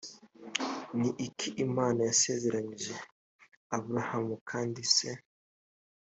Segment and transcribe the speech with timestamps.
[0.99, 2.93] ni iki imana yasezeranyije
[3.75, 5.09] aburahamu kandi se